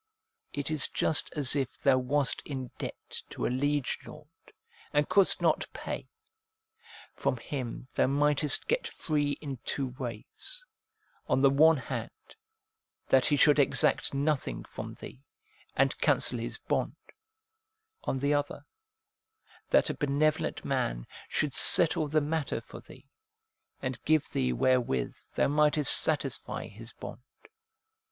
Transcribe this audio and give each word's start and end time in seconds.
It 0.51 0.71
is 0.71 0.87
just 0.87 1.31
as 1.35 1.55
if 1.55 1.77
thou 1.77 1.99
wast 1.99 2.41
in 2.43 2.71
debt 2.79 3.21
to 3.29 3.45
a 3.45 3.49
liege 3.53 3.99
lord, 4.03 4.29
and 4.93 5.07
couldst 5.07 5.43
not 5.43 5.71
pay. 5.73 6.09
From 7.13 7.37
him 7.37 7.87
thou 7.93 8.07
mightest 8.07 8.67
get 8.67 8.87
free 8.87 9.33
in 9.41 9.57
two 9.63 9.89
ways: 9.99 10.65
on 11.27 11.39
the 11.41 11.51
one 11.51 11.77
hand, 11.77 12.09
that 13.09 13.27
he 13.27 13.35
should 13.35 13.59
exact 13.59 14.11
nothing 14.11 14.63
from 14.65 14.95
thee, 14.95 15.21
and 15.75 15.95
cancel 15.99 16.39
his 16.39 16.57
bond; 16.57 16.95
on 18.03 18.17
the 18.17 18.33
other, 18.33 18.65
that 19.69 19.91
a 19.91 19.93
benevolent 19.93 20.65
man 20.65 21.05
should 21.29 21.53
settle 21.53 22.07
the 22.07 22.21
matter 22.21 22.59
for 22.59 22.79
thee, 22.79 23.07
and 23.83 24.01
give 24.03 24.31
thee 24.31 24.51
wherewith 24.51 25.15
thou 25.35 25.47
mightest 25.47 25.95
satisfy 25.95 26.65
his 26.65 26.91
bond. 26.91 27.21